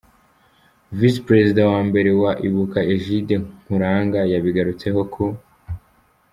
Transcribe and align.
Visi 0.97 1.19
Perezida 1.27 1.61
wa 1.71 1.79
mbere 1.87 2.09
wa 2.21 2.31
Ibuka, 2.47 2.79
Egide 2.93 3.35
Nkuranga, 3.63 4.19
yabigarutseho 4.31 4.99
ku. 5.13 5.25